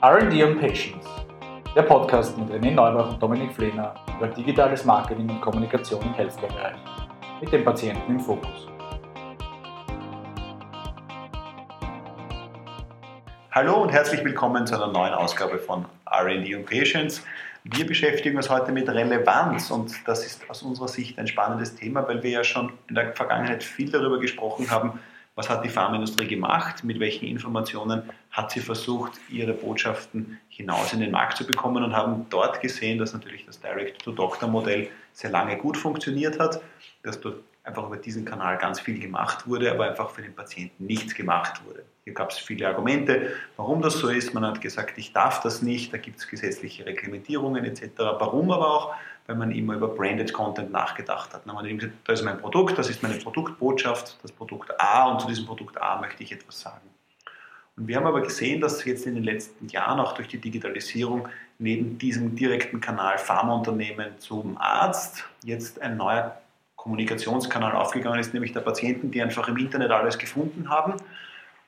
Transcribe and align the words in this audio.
RD 0.00 0.44
und 0.44 0.60
Patience, 0.60 1.08
der 1.74 1.82
Podcast 1.82 2.38
mit 2.38 2.48
René 2.50 2.70
Neubach 2.70 3.14
und 3.14 3.20
Dominik 3.20 3.52
Flehner 3.52 3.96
über 4.16 4.28
digitales 4.28 4.84
Marketing 4.84 5.28
und 5.28 5.40
Kommunikation 5.40 6.00
im 6.02 6.14
Healthcare-Bereich 6.14 6.76
mit 7.40 7.52
dem 7.52 7.64
Patienten 7.64 8.12
im 8.12 8.20
Fokus. 8.20 8.68
Hallo 13.50 13.82
und 13.82 13.88
herzlich 13.88 14.24
willkommen 14.24 14.68
zu 14.68 14.76
einer 14.76 14.86
neuen 14.86 15.14
Ausgabe 15.14 15.58
von 15.58 15.84
RD 16.08 16.54
und 16.54 16.66
Patience. 16.66 17.24
Wir 17.64 17.84
beschäftigen 17.84 18.36
uns 18.36 18.48
heute 18.48 18.70
mit 18.70 18.88
Relevanz 18.88 19.68
und 19.72 20.06
das 20.06 20.24
ist 20.24 20.48
aus 20.48 20.62
unserer 20.62 20.86
Sicht 20.86 21.18
ein 21.18 21.26
spannendes 21.26 21.74
Thema, 21.74 22.06
weil 22.06 22.22
wir 22.22 22.30
ja 22.30 22.44
schon 22.44 22.72
in 22.88 22.94
der 22.94 23.14
Vergangenheit 23.14 23.64
viel 23.64 23.90
darüber 23.90 24.20
gesprochen 24.20 24.70
haben, 24.70 25.00
was 25.38 25.48
hat 25.48 25.64
die 25.64 25.68
Pharmaindustrie 25.68 26.26
gemacht, 26.26 26.82
mit 26.82 26.98
welchen 26.98 27.26
Informationen 27.26 28.02
hat 28.32 28.50
sie 28.50 28.58
versucht, 28.58 29.12
ihre 29.28 29.52
Botschaften 29.52 30.40
hinaus 30.48 30.92
in 30.92 30.98
den 30.98 31.12
Markt 31.12 31.36
zu 31.36 31.46
bekommen 31.46 31.84
und 31.84 31.94
haben 31.94 32.26
dort 32.28 32.60
gesehen, 32.60 32.98
dass 32.98 33.12
natürlich 33.12 33.46
das 33.46 33.60
Direct-to-Doctor-Modell 33.60 34.88
sehr 35.12 35.30
lange 35.30 35.56
gut 35.56 35.76
funktioniert 35.76 36.40
hat, 36.40 36.60
dass 37.04 37.20
dort 37.20 37.36
einfach 37.62 37.86
über 37.86 37.98
diesen 37.98 38.24
Kanal 38.24 38.58
ganz 38.58 38.80
viel 38.80 38.98
gemacht 38.98 39.46
wurde, 39.46 39.70
aber 39.70 39.88
einfach 39.88 40.10
für 40.10 40.22
den 40.22 40.34
Patienten 40.34 40.86
nichts 40.86 41.14
gemacht 41.14 41.64
wurde. 41.64 41.84
Hier 42.02 42.14
gab 42.14 42.30
es 42.32 42.38
viele 42.38 42.66
Argumente, 42.66 43.34
warum 43.56 43.80
das 43.80 43.94
so 43.94 44.08
ist. 44.08 44.34
Man 44.34 44.44
hat 44.44 44.60
gesagt, 44.60 44.98
ich 44.98 45.12
darf 45.12 45.40
das 45.42 45.62
nicht, 45.62 45.92
da 45.92 45.98
gibt 45.98 46.18
es 46.18 46.26
gesetzliche 46.26 46.84
Reglementierungen 46.84 47.64
etc. 47.64 47.90
Warum 47.96 48.50
aber 48.50 48.74
auch? 48.74 48.94
Weil 49.28 49.36
man 49.36 49.52
immer 49.52 49.74
über 49.74 49.88
Branded 49.88 50.32
Content 50.32 50.72
nachgedacht 50.72 51.32
hat. 51.32 51.42
Dann 51.44 51.54
hat 51.54 51.62
man 51.62 51.66
eben 51.66 51.78
gesagt, 51.78 51.96
da 52.04 52.12
ist 52.12 52.24
mein 52.24 52.40
Produkt, 52.40 52.76
das 52.76 52.90
ist 52.90 53.02
meine 53.02 53.14
Produktbotschaft, 53.14 54.18
das 54.22 54.32
Produkt 54.32 54.72
A 54.80 55.04
und 55.04 55.20
zu 55.20 55.28
diesem 55.28 55.46
Produkt 55.46 55.80
A 55.80 56.00
möchte 56.00 56.24
ich 56.24 56.32
etwas 56.32 56.60
sagen. 56.60 56.88
Und 57.76 57.86
wir 57.86 57.96
haben 57.96 58.06
aber 58.06 58.22
gesehen, 58.22 58.60
dass 58.60 58.84
jetzt 58.84 59.06
in 59.06 59.14
den 59.14 59.22
letzten 59.22 59.68
Jahren 59.68 60.00
auch 60.00 60.12
durch 60.14 60.26
die 60.26 60.38
Digitalisierung 60.38 61.28
neben 61.60 61.96
diesem 61.96 62.34
direkten 62.34 62.80
Kanal 62.80 63.18
Pharmaunternehmen 63.18 64.18
zum 64.18 64.58
Arzt 64.58 65.24
jetzt 65.44 65.80
ein 65.80 65.96
neuer 65.96 66.40
Kommunikationskanal 66.74 67.72
aufgegangen 67.72 68.18
ist, 68.18 68.34
nämlich 68.34 68.52
der 68.52 68.60
Patienten, 68.60 69.12
die 69.12 69.22
einfach 69.22 69.46
im 69.46 69.56
Internet 69.58 69.92
alles 69.92 70.18
gefunden 70.18 70.70
haben 70.70 70.94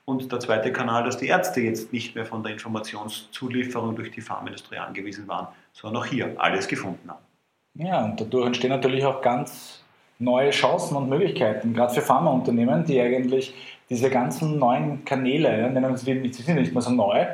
und 0.05 0.31
der 0.31 0.39
zweite 0.39 0.73
Kanal, 0.73 1.03
dass 1.03 1.17
die 1.17 1.27
Ärzte 1.27 1.61
jetzt 1.61 1.93
nicht 1.93 2.15
mehr 2.15 2.25
von 2.25 2.43
der 2.43 2.51
Informationszulieferung 2.53 3.95
durch 3.95 4.11
die 4.11 4.21
Pharmaindustrie 4.21 4.77
angewiesen 4.77 5.27
waren, 5.27 5.47
sondern 5.73 6.01
auch 6.01 6.05
hier 6.05 6.33
alles 6.37 6.67
gefunden 6.67 7.09
haben. 7.09 7.30
Ja, 7.75 8.05
und 8.05 8.19
dadurch 8.19 8.47
entstehen 8.47 8.69
natürlich 8.69 9.05
auch 9.05 9.21
ganz 9.21 9.81
neue 10.19 10.51
Chancen 10.51 10.95
und 10.97 11.09
Möglichkeiten, 11.09 11.73
gerade 11.73 11.93
für 11.93 12.01
Pharmaunternehmen, 12.01 12.85
die 12.85 12.99
eigentlich 13.01 13.53
diese 13.89 14.09
ganzen 14.09 14.57
neuen 14.57 15.03
Kanäle, 15.03 15.69
nennen 15.69 15.97
sie 15.97 16.05
sind 16.29 16.55
nicht 16.55 16.73
mehr 16.73 16.81
so 16.81 16.91
neu, 16.91 17.25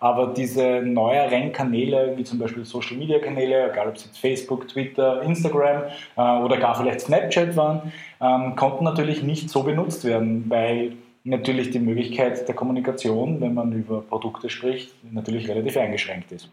aber 0.00 0.32
diese 0.34 0.80
neueren 0.82 1.52
Kanäle, 1.52 2.14
wie 2.16 2.24
zum 2.24 2.38
Beispiel 2.38 2.64
Social 2.64 2.96
Media 2.96 3.18
Kanäle, 3.18 3.70
egal 3.70 3.88
ob 3.88 3.96
es 3.96 4.06
jetzt 4.06 4.18
Facebook, 4.18 4.66
Twitter, 4.68 5.20
Instagram 5.22 5.82
äh, 6.16 6.42
oder 6.42 6.56
gar 6.56 6.74
vielleicht 6.74 7.02
Snapchat 7.02 7.54
waren, 7.56 7.92
ähm, 8.20 8.56
konnten 8.56 8.84
natürlich 8.84 9.22
nicht 9.22 9.50
so 9.50 9.62
benutzt 9.62 10.04
werden, 10.04 10.44
weil 10.48 10.92
natürlich 11.24 11.70
die 11.70 11.80
Möglichkeit 11.80 12.48
der 12.48 12.54
Kommunikation, 12.54 13.42
wenn 13.42 13.52
man 13.52 13.72
über 13.72 14.00
Produkte 14.00 14.48
spricht, 14.48 14.94
natürlich 15.12 15.48
relativ 15.48 15.76
eingeschränkt 15.76 16.32
ist. 16.32 16.48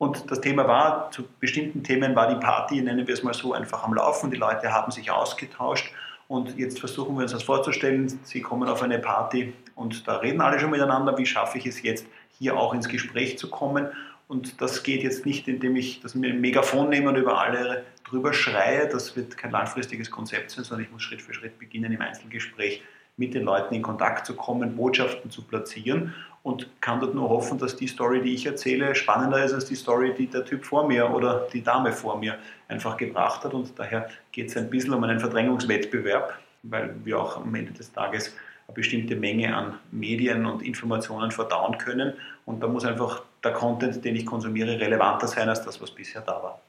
Und 0.00 0.30
das 0.30 0.40
Thema 0.40 0.66
war, 0.66 1.10
zu 1.10 1.24
bestimmten 1.40 1.84
Themen 1.84 2.16
war 2.16 2.34
die 2.34 2.40
Party, 2.40 2.80
nennen 2.80 3.06
wir 3.06 3.12
es 3.12 3.22
mal 3.22 3.34
so, 3.34 3.52
einfach 3.52 3.84
am 3.84 3.92
Laufen. 3.92 4.30
Die 4.30 4.38
Leute 4.38 4.72
haben 4.72 4.90
sich 4.90 5.10
ausgetauscht. 5.10 5.92
Und 6.26 6.56
jetzt 6.58 6.80
versuchen 6.80 7.16
wir 7.16 7.22
uns 7.24 7.32
das 7.32 7.42
vorzustellen. 7.42 8.08
Sie 8.22 8.40
kommen 8.40 8.66
auf 8.66 8.82
eine 8.82 8.98
Party 8.98 9.52
und 9.74 10.08
da 10.08 10.16
reden 10.16 10.40
alle 10.40 10.58
schon 10.58 10.70
miteinander. 10.70 11.18
Wie 11.18 11.26
schaffe 11.26 11.58
ich 11.58 11.66
es 11.66 11.82
jetzt, 11.82 12.06
hier 12.30 12.56
auch 12.56 12.72
ins 12.72 12.88
Gespräch 12.88 13.36
zu 13.36 13.50
kommen? 13.50 13.88
Und 14.26 14.62
das 14.62 14.84
geht 14.84 15.02
jetzt 15.02 15.26
nicht, 15.26 15.46
indem 15.48 15.76
ich 15.76 16.00
das 16.00 16.14
mir 16.14 16.30
ein 16.30 16.40
Megafon 16.40 16.88
nehme 16.88 17.10
und 17.10 17.16
über 17.16 17.38
alle 17.38 17.84
drüber 18.08 18.32
schreie. 18.32 18.88
Das 18.88 19.16
wird 19.16 19.36
kein 19.36 19.50
langfristiges 19.50 20.10
Konzept 20.10 20.50
sein, 20.50 20.64
sondern 20.64 20.86
ich 20.86 20.90
muss 20.90 21.02
Schritt 21.02 21.20
für 21.20 21.34
Schritt 21.34 21.58
beginnen, 21.58 21.92
im 21.92 22.00
Einzelgespräch 22.00 22.82
mit 23.20 23.34
den 23.34 23.44
Leuten 23.44 23.74
in 23.74 23.82
Kontakt 23.82 24.24
zu 24.26 24.34
kommen, 24.34 24.74
Botschaften 24.74 25.30
zu 25.30 25.42
platzieren 25.42 26.14
und 26.42 26.66
kann 26.80 27.00
dort 27.00 27.14
nur 27.14 27.28
hoffen, 27.28 27.58
dass 27.58 27.76
die 27.76 27.86
Story, 27.86 28.22
die 28.22 28.32
ich 28.32 28.46
erzähle, 28.46 28.94
spannender 28.94 29.44
ist 29.44 29.52
als 29.52 29.66
die 29.66 29.74
Story, 29.74 30.14
die 30.16 30.26
der 30.26 30.42
Typ 30.46 30.64
vor 30.64 30.88
mir 30.88 31.10
oder 31.14 31.46
die 31.52 31.62
Dame 31.62 31.92
vor 31.92 32.18
mir 32.18 32.38
einfach 32.68 32.96
gebracht 32.96 33.44
hat. 33.44 33.52
Und 33.52 33.78
daher 33.78 34.08
geht 34.32 34.48
es 34.48 34.56
ein 34.56 34.70
bisschen 34.70 34.94
um 34.94 35.04
einen 35.04 35.20
Verdrängungswettbewerb, 35.20 36.38
weil 36.62 36.94
wir 37.04 37.20
auch 37.20 37.36
am 37.36 37.54
Ende 37.54 37.72
des 37.72 37.92
Tages 37.92 38.34
eine 38.66 38.74
bestimmte 38.74 39.16
Menge 39.16 39.54
an 39.54 39.74
Medien 39.90 40.46
und 40.46 40.62
Informationen 40.62 41.30
verdauen 41.30 41.76
können. 41.76 42.14
Und 42.46 42.62
da 42.62 42.68
muss 42.68 42.86
einfach 42.86 43.22
der 43.44 43.52
Content, 43.52 44.02
den 44.02 44.16
ich 44.16 44.24
konsumiere, 44.24 44.80
relevanter 44.80 45.28
sein 45.28 45.50
als 45.50 45.62
das, 45.62 45.80
was 45.82 45.90
bisher 45.90 46.22
da 46.22 46.42
war. 46.42 46.60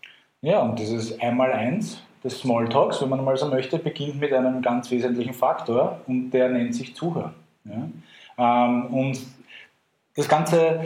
Ja, 0.41 0.61
und 0.61 0.79
das 0.79 0.89
ist 0.89 1.21
einmal 1.21 1.51
eins 1.51 2.01
des 2.23 2.39
Smalltalks, 2.39 3.01
wenn 3.01 3.09
man 3.09 3.23
mal 3.23 3.37
so 3.37 3.47
möchte, 3.47 3.77
beginnt 3.77 4.19
mit 4.19 4.33
einem 4.33 4.61
ganz 4.61 4.89
wesentlichen 4.89 5.33
Faktor 5.33 6.01
und 6.07 6.31
der 6.31 6.49
nennt 6.49 6.75
sich 6.75 6.95
Zuhören. 6.95 7.33
Ja? 7.65 8.65
Ähm, 8.65 8.85
und 8.87 9.19
das 10.15 10.27
ganze 10.27 10.81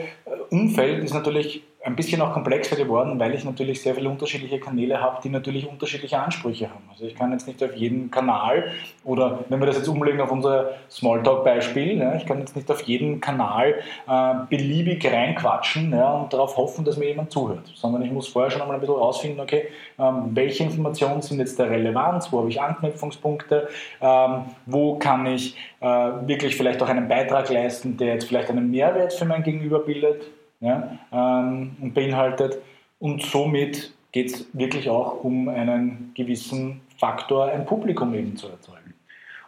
Umfeld 0.49 1.03
ist 1.03 1.13
natürlich 1.13 1.63
ein 1.85 1.95
bisschen 1.95 2.19
auch 2.21 2.33
komplexer 2.33 2.75
geworden, 2.75 3.19
weil 3.19 3.35
ich 3.35 3.45
natürlich 3.45 3.79
sehr 3.79 3.93
viele 3.93 4.09
unterschiedliche 4.09 4.59
Kanäle 4.59 4.99
habe, 4.99 5.19
die 5.23 5.29
natürlich 5.29 5.69
unterschiedliche 5.69 6.19
Ansprüche 6.19 6.67
haben. 6.67 6.83
Also 6.89 7.05
ich 7.05 7.13
kann 7.13 7.31
jetzt 7.31 7.47
nicht 7.47 7.63
auf 7.63 7.75
jeden 7.75 8.09
Kanal 8.09 8.71
oder 9.03 9.45
wenn 9.49 9.59
wir 9.59 9.67
das 9.67 9.77
jetzt 9.77 9.87
umlegen 9.87 10.19
auf 10.19 10.31
unser 10.31 10.71
Smalltalk-Beispiel, 10.89 11.99
ja, 11.99 12.15
ich 12.15 12.25
kann 12.25 12.39
jetzt 12.39 12.55
nicht 12.55 12.71
auf 12.71 12.81
jeden 12.81 13.21
Kanal 13.21 13.75
äh, 14.07 14.33
beliebig 14.49 15.05
reinquatschen 15.05 15.91
ja, 15.91 16.11
und 16.11 16.33
darauf 16.33 16.57
hoffen, 16.57 16.83
dass 16.85 16.97
mir 16.97 17.07
jemand 17.07 17.29
zuhört, 17.31 17.71
sondern 17.75 18.01
ich 18.01 18.11
muss 18.11 18.29
vorher 18.29 18.49
schon 18.49 18.61
einmal 18.61 18.77
ein 18.77 18.81
bisschen 18.81 18.95
rausfinden, 18.95 19.39
okay, 19.39 19.67
ähm, 19.99 20.31
welche 20.31 20.63
Informationen 20.63 21.21
sind 21.21 21.37
jetzt 21.37 21.59
der 21.59 21.69
Relevanz, 21.69 22.31
wo 22.31 22.39
habe 22.39 22.49
ich 22.49 22.59
Anknüpfungspunkte, 22.59 23.67
ähm, 24.01 24.45
wo 24.65 24.97
kann 24.97 25.27
ich 25.27 25.55
äh, 25.81 25.85
wirklich 25.85 26.55
vielleicht 26.55 26.81
auch 26.81 26.89
einen 26.89 27.07
Beitrag 27.07 27.51
leisten, 27.51 27.95
der 27.97 28.15
jetzt 28.15 28.25
vielleicht 28.27 28.49
einen 28.49 28.71
Mehrwert 28.71 29.13
für 29.13 29.25
mein 29.25 29.43
Gegenüber 29.43 29.81
bildet 29.81 30.23
ja, 30.65 30.97
ähm, 31.11 31.75
und 31.79 31.93
beinhaltet. 31.93 32.57
Und 32.99 33.21
somit 33.21 33.93
geht 34.11 34.33
es 34.33 34.47
wirklich 34.53 34.89
auch 34.89 35.23
um 35.23 35.47
einen 35.47 36.11
gewissen 36.15 36.81
Faktor, 36.97 37.45
ein 37.45 37.65
Publikum 37.65 38.13
eben 38.13 38.35
zu 38.35 38.47
erzeugen. 38.47 38.93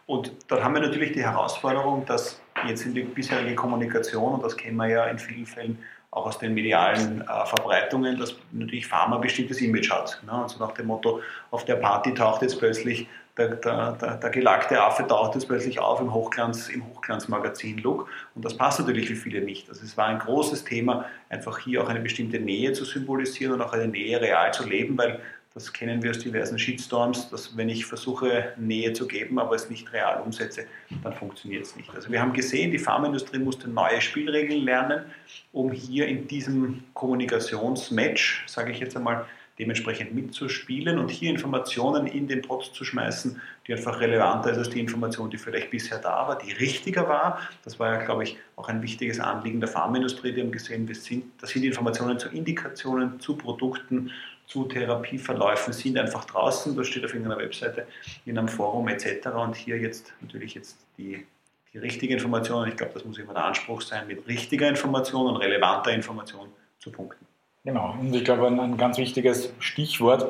Und 0.05 0.31
dann 0.47 0.63
haben 0.63 0.73
wir 0.73 0.81
natürlich 0.81 1.11
die 1.13 1.23
Herausforderung, 1.23 2.05
dass 2.05 2.41
jetzt 2.67 2.85
in 2.85 2.93
die 2.93 3.01
bisherige 3.01 3.55
Kommunikation, 3.55 4.35
und 4.35 4.43
das 4.43 4.55
kennen 4.55 4.77
wir 4.77 4.87
ja 4.87 5.05
in 5.05 5.19
vielen 5.19 5.45
Fällen 5.45 5.79
auch 6.11 6.27
aus 6.27 6.39
den 6.39 6.53
medialen 6.53 7.21
äh, 7.21 7.45
Verbreitungen, 7.45 8.17
dass 8.17 8.35
natürlich 8.51 8.87
Pharma 8.87 9.17
bestimmtes 9.17 9.59
Image 9.61 9.91
hat. 9.91 10.21
Ne? 10.25 10.31
Also 10.31 10.59
nach 10.59 10.71
dem 10.71 10.87
Motto, 10.87 11.19
auf 11.51 11.65
der 11.65 11.75
Party 11.75 12.13
taucht 12.13 12.41
jetzt 12.41 12.57
plötzlich 12.57 13.07
der, 13.37 13.55
der, 13.55 13.91
der, 13.93 14.15
der 14.15 14.29
gelackte 14.29 14.81
Affe 14.81 15.05
taucht 15.05 15.35
jetzt 15.35 15.47
plötzlich 15.47 15.79
auf 15.79 15.99
im, 16.01 16.13
Hochglanz, 16.13 16.69
im 16.69 16.85
Hochglanzmagazin-Look. 16.87 18.09
Und 18.35 18.45
das 18.45 18.55
passt 18.55 18.79
natürlich 18.79 19.07
für 19.07 19.15
viele 19.15 19.41
nicht. 19.41 19.69
Also 19.69 19.83
es 19.83 19.95
war 19.97 20.07
ein 20.07 20.19
großes 20.19 20.63
Thema, 20.63 21.05
einfach 21.29 21.59
hier 21.59 21.83
auch 21.83 21.89
eine 21.89 21.99
bestimmte 21.99 22.39
Nähe 22.39 22.73
zu 22.73 22.85
symbolisieren 22.85 23.53
und 23.53 23.61
auch 23.61 23.73
eine 23.73 23.87
Nähe 23.87 24.19
real 24.19 24.53
zu 24.53 24.67
leben, 24.67 24.97
weil 24.97 25.19
das 25.57 25.73
kennen 25.73 26.03
wir 26.03 26.11
aus 26.11 26.19
diversen 26.19 26.59
Shitstorms, 26.59 27.31
dass 27.31 27.57
wenn 27.57 27.67
ich 27.67 27.87
versuche, 27.87 28.53
Nähe 28.57 28.93
zu 28.93 29.07
geben, 29.07 29.39
aber 29.39 29.55
es 29.55 29.71
nicht 29.71 29.91
real 29.91 30.21
umsetze, 30.21 30.67
dann 31.01 31.13
funktioniert 31.13 31.65
es 31.65 31.75
nicht. 31.75 31.89
Also 31.95 32.11
wir 32.11 32.21
haben 32.21 32.33
gesehen, 32.33 32.69
die 32.69 32.77
Pharmaindustrie 32.77 33.39
musste 33.39 33.67
neue 33.67 33.99
Spielregeln 33.99 34.63
lernen, 34.63 35.05
um 35.53 35.71
hier 35.71 36.07
in 36.07 36.27
diesem 36.27 36.83
Kommunikationsmatch, 36.93 38.43
sage 38.45 38.71
ich 38.71 38.79
jetzt 38.79 38.95
einmal, 38.95 39.25
dementsprechend 39.59 40.13
mitzuspielen 40.13 40.99
und 40.99 41.09
hier 41.09 41.29
Informationen 41.29 42.05
in 42.05 42.27
den 42.27 42.41
Pot 42.41 42.71
zu 42.73 42.83
schmeißen, 42.83 43.41
die 43.65 43.73
einfach 43.73 43.99
relevanter 43.99 44.51
ist 44.51 44.57
als 44.57 44.69
die 44.69 44.79
Information, 44.79 45.29
die 45.29 45.37
vielleicht 45.37 45.71
bisher 45.71 45.97
da 45.97 46.27
war, 46.27 46.37
die 46.37 46.51
richtiger 46.51 47.07
war. 47.07 47.39
Das 47.63 47.79
war 47.79 47.93
ja, 47.93 48.03
glaube 48.03 48.23
ich, 48.23 48.37
auch 48.55 48.69
ein 48.69 48.81
wichtiges 48.81 49.19
Anliegen 49.19 49.59
der 49.59 49.69
Pharmaindustrie. 49.69 50.31
Die 50.31 50.41
haben 50.41 50.51
gesehen, 50.51 50.87
sind, 50.93 51.25
das 51.41 51.49
sind 51.49 51.63
Informationen 51.63 52.19
zu 52.19 52.29
Indikationen, 52.29 53.19
zu 53.19 53.35
Produkten, 53.35 54.11
zu 54.47 54.63
Therapieverläufen 54.63 55.73
sind 55.73 55.97
einfach 55.97 56.25
draußen. 56.25 56.75
Das 56.75 56.87
steht 56.87 57.03
auf 57.03 57.13
irgendeiner 57.13 57.41
Webseite, 57.41 57.85
in 58.25 58.37
einem 58.37 58.47
Forum 58.47 58.87
etc. 58.87 59.27
Und 59.27 59.55
hier 59.55 59.77
jetzt 59.77 60.13
natürlich 60.21 60.55
jetzt 60.55 60.77
die, 60.97 61.25
die 61.73 61.77
richtige 61.77 62.13
Information. 62.13 62.67
Ich 62.67 62.77
glaube, 62.77 62.93
das 62.93 63.03
muss 63.03 63.17
immer 63.17 63.33
der 63.33 63.45
Anspruch 63.45 63.81
sein, 63.81 64.07
mit 64.07 64.25
richtiger 64.27 64.69
Information 64.69 65.27
und 65.27 65.37
relevanter 65.37 65.91
Information 65.91 66.47
zu 66.79 66.91
punkten. 66.91 67.26
Genau, 67.67 67.95
und 67.99 68.15
ich 68.15 68.23
glaube, 68.23 68.47
ein, 68.47 68.61
ein 68.61 68.77
ganz 68.77 68.97
wichtiges 68.97 69.51
Stichwort, 69.59 70.23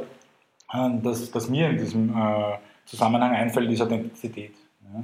äh, 0.74 0.90
das, 1.04 1.30
das 1.30 1.48
mir 1.48 1.70
in 1.70 1.78
diesem 1.78 2.10
äh, 2.10 2.58
Zusammenhang 2.86 3.32
einfällt, 3.32 3.70
ist 3.70 3.80
Authentizität. 3.80 4.54
Ja. 4.82 5.04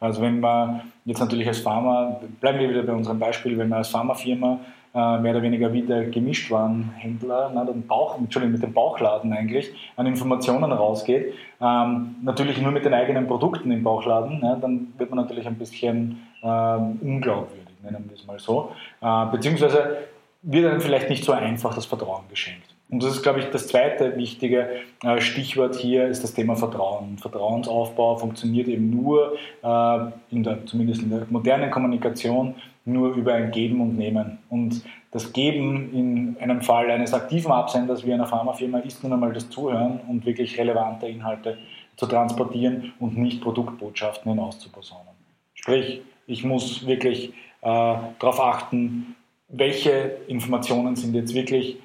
Also 0.00 0.22
wenn 0.22 0.40
man 0.40 0.80
jetzt 1.04 1.20
natürlich 1.20 1.46
als 1.46 1.58
Pharma, 1.58 2.22
bleiben 2.40 2.58
wir 2.58 2.70
wieder 2.70 2.84
bei 2.84 2.94
unserem 2.94 3.18
Beispiel, 3.18 3.58
wenn 3.58 3.68
man 3.68 3.80
als 3.80 3.90
Pharmafirma 3.90 4.60
äh, 4.94 5.18
mehr 5.18 5.32
oder 5.32 5.42
weniger 5.42 5.70
wie 5.74 5.82
der 5.82 6.06
Gemischtwarenhändler, 6.06 7.52
na, 7.54 7.66
den 7.66 7.86
Bauch, 7.86 8.16
Entschuldigung, 8.16 8.52
mit 8.52 8.62
dem 8.62 8.72
Bauchladen 8.72 9.30
eigentlich, 9.34 9.70
an 9.96 10.06
Informationen 10.06 10.72
rausgeht, 10.72 11.34
ähm, 11.60 12.16
natürlich 12.22 12.62
nur 12.62 12.72
mit 12.72 12.86
den 12.86 12.94
eigenen 12.94 13.26
Produkten 13.26 13.70
im 13.70 13.82
Bauchladen, 13.82 14.40
ja, 14.42 14.56
dann 14.56 14.94
wird 14.96 15.10
man 15.10 15.18
natürlich 15.18 15.46
ein 15.46 15.58
bisschen 15.58 16.22
äh, 16.42 16.46
unglaubwürdig. 16.46 17.74
nennen 17.82 18.06
wir 18.08 18.16
es 18.16 18.26
mal 18.26 18.38
so. 18.38 18.72
Äh, 19.02 19.26
beziehungsweise 19.26 19.98
wird 20.44 20.70
einem 20.70 20.80
vielleicht 20.80 21.10
nicht 21.10 21.24
so 21.24 21.32
einfach 21.32 21.74
das 21.74 21.86
Vertrauen 21.86 22.24
geschenkt. 22.28 22.74
Und 22.90 23.02
das 23.02 23.16
ist, 23.16 23.22
glaube 23.22 23.40
ich, 23.40 23.46
das 23.46 23.66
zweite 23.66 24.16
wichtige 24.16 24.68
äh, 25.02 25.20
Stichwort 25.20 25.74
hier, 25.74 26.06
ist 26.06 26.22
das 26.22 26.34
Thema 26.34 26.54
Vertrauen. 26.54 27.18
Vertrauensaufbau 27.18 28.16
funktioniert 28.16 28.68
eben 28.68 28.90
nur, 28.90 29.36
äh, 29.62 29.98
in 30.30 30.42
der, 30.42 30.64
zumindest 30.66 31.02
in 31.02 31.10
der 31.10 31.26
modernen 31.30 31.70
Kommunikation, 31.70 32.54
nur 32.84 33.14
über 33.14 33.34
ein 33.34 33.50
Geben 33.50 33.80
und 33.80 33.96
Nehmen. 33.96 34.38
Und 34.50 34.82
das 35.10 35.32
Geben 35.32 35.92
in 35.94 36.36
einem 36.40 36.60
Fall 36.60 36.90
eines 36.90 37.14
aktiven 37.14 37.50
Absenders 37.50 38.04
wie 38.04 38.12
einer 38.12 38.26
Pharmafirma 38.26 38.80
ist 38.80 39.02
nun 39.02 39.14
einmal 39.14 39.32
das 39.32 39.48
Zuhören 39.48 40.00
und 40.06 40.26
wirklich 40.26 40.58
relevante 40.58 41.06
Inhalte 41.06 41.56
zu 41.96 42.06
transportieren 42.06 42.92
und 43.00 43.16
nicht 43.16 43.40
Produktbotschaften 43.40 44.30
hinauszuposaunen. 44.30 45.14
Sprich, 45.54 46.02
ich 46.26 46.44
muss 46.44 46.86
wirklich 46.86 47.30
äh, 47.30 47.32
darauf 47.62 48.40
achten, 48.40 49.16
welche 49.58 50.16
Informationen 50.26 50.96
sind 50.96 51.14
jetzt 51.14 51.34
wirklich 51.34 51.78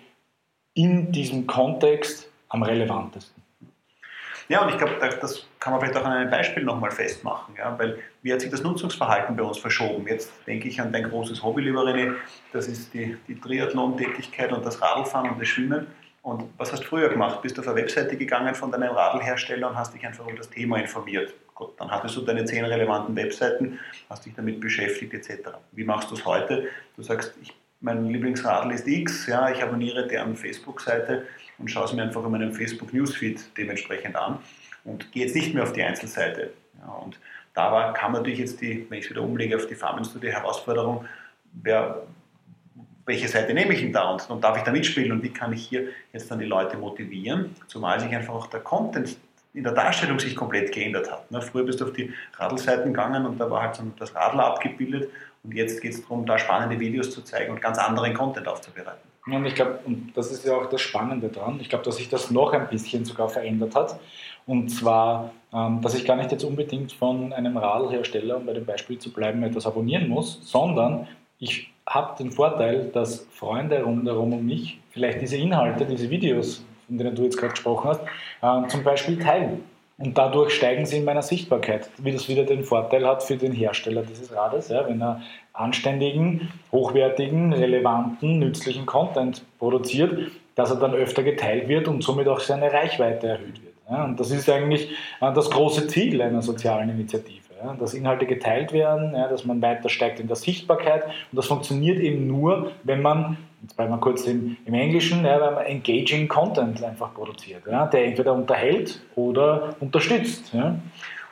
in 0.74 1.12
diesem 1.12 1.46
Kontext 1.48 2.30
am 2.50 2.64
relevantesten. 2.64 3.44
Ja, 4.48 4.64
und 4.64 4.70
ich 4.70 4.78
glaube, 4.80 4.96
das 5.00 5.46
kann 5.60 5.74
man 5.74 5.80
vielleicht 5.80 5.96
auch 5.98 6.06
an 6.06 6.14
einem 6.14 6.32
Beispiel 6.32 6.64
nochmal 6.64 6.90
festmachen, 6.90 7.54
ja, 7.56 7.78
weil 7.78 8.00
wie 8.24 8.34
hat 8.34 8.42
sich 8.42 8.50
das 8.50 8.64
Nutzungsverhalten 8.64 9.36
bei 9.36 9.44
uns 9.44 9.60
verschoben? 9.60 10.08
Jetzt 10.08 10.32
denke 10.48 10.68
ich 10.68 10.82
an 10.82 10.92
dein 10.92 11.04
großes 11.04 11.44
Hobby, 11.44 11.62
lieber 11.62 11.84
René, 11.84 12.16
das 12.52 12.68
ist 12.68 12.92
die, 12.94 13.16
die 13.28 13.40
Triathlon-Tätigkeit 13.40 14.52
und 14.52 14.66
das 14.66 14.82
Radlfahren 14.82 15.30
und 15.30 15.40
das 15.40 15.48
Schwimmen. 15.48 15.86
Und 16.24 16.46
was 16.58 16.72
hast 16.72 16.84
du 16.84 16.88
früher 16.88 17.10
gemacht? 17.10 17.44
Bist 17.44 17.58
du 17.58 17.62
auf 17.62 17.68
eine 17.68 17.78
Webseite 17.78 18.18
gegangen 18.18 18.56
von 18.56 18.72
deinem 18.72 18.92
Radlhersteller 18.92 19.70
und 19.70 19.78
hast 19.78 19.94
dich 19.94 20.06
einfach 20.06 20.28
über 20.28 20.38
das 20.38 20.50
Thema 20.50 20.78
informiert. 20.80 21.34
Gut, 21.54 21.74
dann 21.78 21.92
hattest 21.92 22.16
du 22.16 22.22
deine 22.22 22.44
zehn 22.46 22.66
relevanten 22.66 23.16
Webseiten, 23.16 23.80
hast 24.10 24.26
dich 24.26 24.34
damit 24.34 24.60
beschäftigt 24.60 25.14
etc. 25.14 25.50
Wie 25.74 25.84
machst 25.84 26.10
du 26.10 26.16
es 26.16 26.26
heute? 26.26 26.70
Du 26.96 27.04
sagst, 27.04 27.36
ich, 27.42 27.54
mein 27.82 28.06
Lieblingsradl 28.10 28.72
ist 28.72 28.88
X, 28.88 29.28
ja, 29.28 29.50
ich 29.50 29.62
abonniere 29.64 30.08
deren 30.08 30.36
Facebook-Seite 30.36 31.26
und 31.58 31.70
schaue 31.70 31.86
es 31.86 31.94
mir 31.94 32.04
einfach 32.04 32.24
in 32.24 32.32
meinem 32.32 32.54
Facebook-Newsfeed 32.54 33.58
dementsprechend 33.58 34.16
an 34.16 34.40
und 34.84 35.12
gehe 35.12 35.26
jetzt 35.26 35.36
nicht 35.36 35.54
mehr 35.54 35.64
auf 35.64 35.74
die 35.74 35.84
Einzelseite. 35.84 36.54
Ja, 36.80 36.92
und 36.94 37.20
da 37.54 37.72
war, 37.72 37.94
kam 37.94 38.14
natürlich 38.14 38.40
jetzt 38.40 38.62
die, 38.62 38.86
wenn 38.90 39.00
ich 39.00 39.06
es 39.06 39.12
wieder 39.12 39.22
umlege 39.22 39.56
auf 39.56 39.68
die 39.68 39.76
Farmenstudie, 39.76 40.32
Herausforderung, 40.32 41.06
wer, 41.54 42.04
welche 43.06 43.28
Seite 43.28 43.54
nehme 43.54 43.74
ich 43.74 43.82
denn 43.82 43.94
da 43.94 44.12
und, 44.12 44.30
und 44.30 44.44
darf 44.44 44.58
ich 44.58 44.64
da 44.64 44.72
mitspielen 44.72 45.12
und 45.12 45.24
wie 45.24 45.32
kann 45.32 45.54
ich 45.54 45.66
hier 45.66 45.88
jetzt 46.14 46.30
dann 46.30 46.40
die 46.40 46.46
Leute 46.46 46.78
motivieren, 46.78 47.56
zumal 47.68 48.00
sich 48.00 48.14
einfach 48.14 48.34
auch 48.34 48.48
der 48.48 48.60
Content 48.60 49.18
in 49.54 49.64
der 49.64 49.74
Darstellung 49.74 50.20
sich 50.20 50.36
komplett 50.36 50.72
geändert 50.72 51.12
hat. 51.12 51.32
Ne? 51.32 51.42
Früher 51.42 51.64
bist 51.64 51.82
du 51.82 51.86
auf 51.86 51.94
die 51.94 52.14
Radlseiten 52.38 52.94
gegangen 52.94 53.26
und 53.26 53.40
da 53.40 53.50
war 53.50 53.64
halt 53.64 53.76
so 53.76 53.84
das 53.98 54.14
Radler 54.14 54.46
abgebildet 54.46 55.10
und 55.44 55.54
jetzt 55.54 55.82
geht 55.82 55.94
es 55.94 56.02
darum, 56.02 56.26
da 56.26 56.38
spannende 56.38 56.80
Videos 56.80 57.12
zu 57.12 57.22
zeigen 57.22 57.54
und 57.54 57.62
ganz 57.62 57.78
anderen 57.78 58.14
Content 58.14 58.48
aufzubereiten. 58.48 59.10
Und 59.26 59.46
ich 59.46 59.56
glaube, 59.56 59.80
und 59.86 60.12
das 60.16 60.32
ist 60.32 60.46
ja 60.46 60.56
auch 60.56 60.68
das 60.68 60.82
Spannende 60.82 61.30
dran, 61.30 61.60
ich 61.62 61.70
glaube, 61.70 61.86
dass 61.86 61.98
sich 61.98 62.10
das 62.10 62.32
noch 62.32 62.54
ein 62.54 62.68
bisschen 62.68 63.06
sogar 63.06 63.30
verändert 63.30 63.76
hat. 63.76 64.00
Und 64.48 64.70
zwar, 64.70 65.32
ähm, 65.54 65.82
dass 65.82 65.94
ich 65.94 66.06
gar 66.06 66.16
nicht 66.16 66.32
jetzt 66.32 66.44
unbedingt 66.44 66.92
von 66.92 67.32
einem 67.34 67.58
Radlhersteller, 67.58 68.38
um 68.38 68.46
bei 68.46 68.54
dem 68.54 68.66
Beispiel 68.66 68.98
zu 68.98 69.12
bleiben, 69.14 69.44
etwas 69.44 69.68
abonnieren 69.68 70.08
muss, 70.08 70.40
sondern 70.42 71.08
ich 71.38 71.72
habe 71.86 72.18
den 72.18 72.32
Vorteil, 72.32 72.90
dass 72.92 73.28
Freunde 73.32 73.84
rundherum 73.84 74.34
um 74.34 74.46
mich 74.46 74.80
vielleicht 74.92 75.22
diese 75.22 75.38
Inhalte, 75.38 75.86
diese 75.86 76.10
Videos, 76.10 76.64
von 76.88 76.98
denen 76.98 77.16
du 77.16 77.24
jetzt 77.24 77.38
gerade 77.38 77.52
gesprochen 77.52 77.90
hast, 77.90 78.02
äh, 78.42 78.68
zum 78.68 78.84
Beispiel 78.84 79.20
teilen. 79.20 79.64
Und 80.00 80.18
dadurch 80.18 80.54
steigen 80.54 80.86
sie 80.86 80.98
in 80.98 81.04
meiner 81.04 81.22
Sichtbarkeit, 81.22 81.90
wie 81.98 82.14
das 82.14 82.30
wieder 82.30 82.46
den 82.46 82.64
Vorteil 82.64 83.06
hat 83.06 83.22
für 83.22 83.36
den 83.36 83.52
Hersteller 83.52 84.02
dieses 84.02 84.34
Rades, 84.34 84.70
ja, 84.70 84.88
wenn 84.88 85.02
er 85.02 85.22
anständigen, 85.52 86.54
hochwertigen, 86.72 87.52
relevanten, 87.52 88.40
nützlichen 88.40 88.86
Content 88.86 89.44
produziert, 89.60 90.32
dass 90.56 90.72
er 90.72 90.78
dann 90.78 90.94
öfter 90.94 91.22
geteilt 91.22 91.68
wird 91.68 91.90
und 91.90 92.02
somit 92.02 92.30
auch 92.30 92.40
seine 92.40 92.72
Reichweite 92.72 93.28
erhöht 93.28 93.62
wird. 93.62 93.74
Ja, 93.90 94.06
und 94.06 94.20
das 94.20 94.32
ist 94.32 94.50
eigentlich 94.50 94.90
äh, 95.20 95.34
das 95.34 95.50
große 95.50 95.88
Ziel 95.88 96.22
einer 96.22 96.42
sozialen 96.42 96.90
Initiative 96.90 97.39
ja, 97.64 97.74
dass 97.74 97.94
Inhalte 97.94 98.26
geteilt 98.26 98.72
werden, 98.74 99.14
ja, 99.14 99.28
dass 99.28 99.46
man 99.46 99.62
weiter 99.62 99.90
steigt 99.90 100.20
in 100.20 100.28
der 100.28 100.36
Sichtbarkeit. 100.36 101.06
Und 101.06 101.36
das 101.38 101.48
funktioniert 101.48 102.00
eben 102.00 102.28
nur, 102.28 102.72
wenn 102.84 103.02
man, 103.02 103.38
jetzt 103.62 103.76
bleiben 103.76 103.92
wir 103.92 104.00
kurz 104.00 104.26
im, 104.26 104.58
im 104.66 104.74
Englischen, 104.74 105.26
ja, 105.26 105.40
wenn 105.42 105.54
man 105.56 105.66
engaging 105.66 106.28
Content 106.28 106.84
einfach 106.84 107.14
produziert, 107.14 107.66
der 107.66 108.06
entweder 108.06 108.34
unterhält 108.34 109.02
oder 109.16 109.76
unterstützt. 109.80 110.54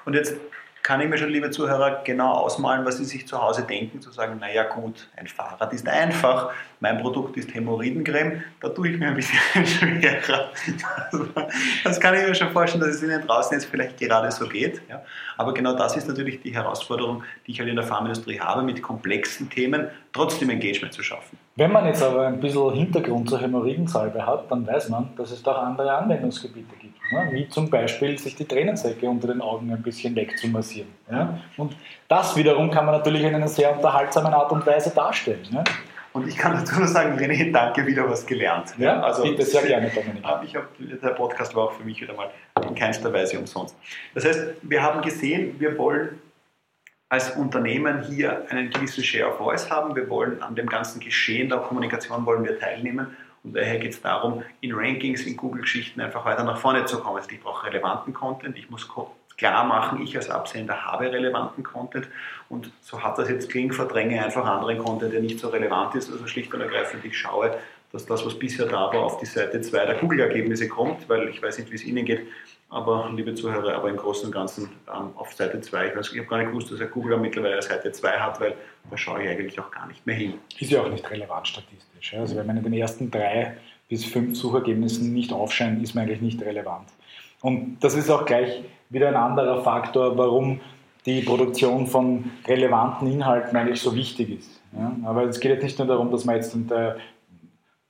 Und 0.06 0.13
jetzt 0.13 0.38
kann 0.87 1.01
ich 1.01 1.09
mir 1.09 1.17
schon, 1.17 1.31
liebe 1.31 1.51
Zuhörer, 1.51 2.01
genau 2.05 2.31
ausmalen, 2.31 2.85
was 2.85 2.95
Sie 2.95 3.03
sich 3.03 3.27
zu 3.27 3.41
Hause 3.41 3.63
denken, 3.63 3.99
zu 3.99 4.09
sagen, 4.09 4.37
naja 4.39 4.63
gut, 4.63 5.09
ein 5.17 5.27
Fahrrad 5.27 5.73
ist 5.73 5.85
einfach, 5.85 6.53
mein 6.79 6.97
Produkt 6.99 7.35
ist 7.35 7.53
Hämorrhoidencreme, 7.53 8.41
da 8.61 8.69
tue 8.69 8.91
ich 8.91 8.97
mir 8.97 9.09
ein 9.09 9.15
bisschen 9.15 9.37
schwerer. 9.65 10.49
das 11.83 11.99
kann 11.99 12.15
ich 12.15 12.25
mir 12.25 12.33
schon 12.33 12.51
vorstellen, 12.51 12.79
dass 12.85 12.95
es 12.95 13.03
Ihnen 13.03 13.21
draußen 13.27 13.51
jetzt 13.51 13.65
vielleicht 13.65 13.99
gerade 13.99 14.31
so 14.31 14.47
geht. 14.47 14.81
Ja. 14.87 15.03
Aber 15.35 15.53
genau 15.53 15.73
das 15.75 15.97
ist 15.97 16.07
natürlich 16.07 16.39
die 16.39 16.55
Herausforderung, 16.55 17.25
die 17.45 17.51
ich 17.51 17.59
halt 17.59 17.67
in 17.67 17.75
der 17.75 17.83
Pharmaindustrie 17.83 18.39
habe, 18.39 18.63
mit 18.63 18.81
komplexen 18.81 19.49
Themen 19.49 19.89
trotzdem 20.13 20.49
Engagement 20.49 20.93
zu 20.93 21.03
schaffen. 21.03 21.37
Wenn 21.57 21.71
man 21.71 21.88
jetzt 21.88 22.04
aber 22.04 22.27
ein 22.27 22.39
bisschen 22.39 22.71
Hintergrund 22.71 23.27
zur 23.27 23.42
Hämorrhoidensalbe 23.42 24.24
hat, 24.24 24.51
dann 24.51 24.68
weiß 24.68 24.89
man, 24.89 25.09
dass 25.18 25.31
es 25.31 25.42
da 25.42 25.54
auch 25.54 25.63
andere 25.63 25.92
Anwendungsgebiete 25.92 26.75
gibt. 26.80 26.95
Ja, 27.12 27.31
wie 27.31 27.50
zum 27.50 27.68
Beispiel 27.68 28.15
sich 28.19 28.36
die 28.36 28.45
Tränensäcke 28.45 29.09
unter 29.09 29.27
den 29.27 29.42
Augen 29.42 29.71
ein 29.74 29.81
bisschen 29.81 30.15
wegzumassieren. 30.15 30.89
Ja? 31.09 31.39
Und 31.57 31.75
das 32.07 32.36
wiederum 32.36 32.69
kann 32.69 32.86
man 32.86 32.94
natürlich 32.94 33.24
in 33.24 33.33
einer 33.33 33.48
sehr 33.48 33.75
unterhaltsamen 33.75 34.33
Art 34.33 34.51
und 34.51 34.68
Weise 34.68 34.92
darstellen. 34.92 35.48
Ja? 35.50 35.63
Und 36.13 36.27
ich 36.27 36.38
kann 36.38 36.54
dazu 36.54 36.75
nur 36.77 36.88
sagen, 36.88 37.18
René, 37.18 37.51
danke, 37.51 37.88
wieder 37.88 38.07
was 38.07 38.25
gelernt. 38.25 38.75
Ja, 38.77 39.01
also, 39.01 39.24
bitte, 39.24 39.44
sehr 39.44 39.63
gerne, 39.63 39.89
Dominik. 39.89 40.24
Ich 40.44 40.56
hab, 40.56 40.68
der 40.80 41.09
Podcast 41.09 41.56
war 41.56 41.65
auch 41.65 41.71
für 41.71 41.83
mich 41.83 42.00
wieder 42.00 42.13
mal 42.13 42.30
in 42.68 42.75
keinster 42.75 43.12
Weise 43.12 43.39
umsonst. 43.39 43.75
Das 44.13 44.25
heißt, 44.25 44.48
wir 44.62 44.83
haben 44.83 45.01
gesehen, 45.01 45.56
wir 45.59 45.75
wollen 45.77 46.19
als 47.09 47.31
Unternehmen 47.31 48.04
hier 48.04 48.45
einen 48.50 48.69
gewissen 48.69 49.04
Share 49.04 49.30
of 49.31 49.38
Voice 49.38 49.69
haben. 49.69 49.95
Wir 49.95 50.09
wollen 50.09 50.42
an 50.42 50.56
dem 50.56 50.68
ganzen 50.68 51.00
Geschehen 51.00 51.50
der 51.50 51.59
Kommunikation 51.59 52.25
wollen 52.25 52.44
wir 52.44 52.59
teilnehmen 52.59 53.15
und 53.44 53.56
daher 53.56 53.80
geht 53.80 53.94
es 53.94 54.01
darum, 54.01 54.44
in 54.59 54.74
Rankings, 54.74 55.21
in 55.21 55.38
Google-Geschichten 55.38 56.01
einfach 56.01 56.25
weiter 56.25 56.44
nach 56.44 56.57
vorne 56.57 56.86
zu 56.86 57.00
kommen. 57.00 57.18
Also 57.18 57.30
ich 57.31 57.39
brauche 57.39 57.65
relevanten 57.65 58.13
Content, 58.13 58.57
ich 58.57 58.69
muss 58.69 58.89
klar 59.38 59.63
machen, 59.63 60.01
ich 60.01 60.18
als 60.18 60.30
Absender 60.30 60.86
habe 60.86 61.12
relevanten 61.12 61.63
Content 61.63 62.09
und 62.50 62.71
so 62.81 63.01
hat 63.01 63.18
das 63.18 63.30
jetzt 63.30 63.50
klingt, 63.50 63.74
verdränge 63.74 64.24
einfach 64.24 64.45
anderen 64.45 64.80
Content, 64.80 65.13
der 65.13 65.21
nicht 65.21 65.39
so 65.39 65.48
relevant 65.48 65.95
ist. 65.95 66.12
Also 66.12 66.27
schlicht 66.27 66.54
und 66.54 66.59
ergreifend, 66.59 67.06
ich 67.06 67.18
schaue, 67.18 67.57
dass 67.91 68.06
das, 68.06 68.25
was 68.25 68.37
bisher 68.37 68.65
da 68.65 68.94
war, 68.94 69.03
auf 69.03 69.17
die 69.19 69.25
Seite 69.25 69.61
2 69.61 69.85
der 69.85 69.95
Google-Ergebnisse 69.95 70.67
kommt, 70.67 71.07
weil 71.07 71.29
ich 71.29 71.41
weiß 71.41 71.57
nicht, 71.59 71.71
wie 71.71 71.75
es 71.75 71.85
Ihnen 71.85 72.06
geht, 72.06 72.27
aber 72.69 73.09
liebe 73.15 73.33
Zuhörer, 73.33 73.75
aber 73.75 73.89
im 73.89 73.95
Großen 73.95 74.25
und 74.25 74.33
Ganzen 74.33 74.69
ähm, 74.94 75.11
auf 75.15 75.33
Seite 75.33 75.61
2, 75.61 75.87
ich, 75.87 76.11
ich 76.11 76.19
habe 76.19 76.27
gar 76.27 76.37
nicht 76.39 76.49
gewusst, 76.49 76.71
dass 76.71 76.91
Google 76.91 77.17
mittlerweile 77.17 77.61
Seite 77.61 77.91
2 77.91 78.09
hat, 78.09 78.41
weil 78.41 78.56
da 78.89 78.97
schaue 78.97 79.23
ich 79.23 79.29
eigentlich 79.29 79.59
auch 79.59 79.71
gar 79.71 79.87
nicht 79.87 80.06
mehr 80.06 80.15
hin. 80.15 80.33
Ist 80.59 80.71
ja 80.71 80.81
auch 80.81 80.89
nicht 80.89 81.09
relevant 81.09 81.47
statistisch. 81.47 82.13
Also 82.13 82.35
wenn 82.35 82.45
man 82.45 82.57
in 82.57 82.63
den 82.63 82.73
ersten 82.73 83.09
drei 83.09 83.56
bis 83.87 84.03
fünf 84.03 84.37
Suchergebnissen 84.37 85.13
nicht 85.13 85.31
aufscheint, 85.31 85.81
ist 85.81 85.95
man 85.95 86.03
eigentlich 86.03 86.21
nicht 86.21 86.41
relevant. 86.41 86.89
Und 87.41 87.77
das 87.79 87.95
ist 87.95 88.09
auch 88.09 88.25
gleich 88.25 88.63
wieder 88.89 89.07
ein 89.07 89.15
anderer 89.15 89.63
Faktor, 89.63 90.17
warum 90.17 90.59
die 91.06 91.21
Produktion 91.21 91.87
von 91.87 92.31
relevanten 92.45 93.09
Inhalten 93.09 93.56
eigentlich 93.56 93.81
so 93.81 93.95
wichtig 93.95 94.39
ist. 94.39 94.61
Ja? 94.73 94.94
Aber 95.06 95.23
es 95.23 95.39
geht 95.39 95.51
jetzt 95.51 95.63
nicht 95.63 95.79
nur 95.79 95.87
darum, 95.87 96.11
dass 96.11 96.25
man 96.25 96.35
jetzt 96.35 96.53
unter 96.53 96.97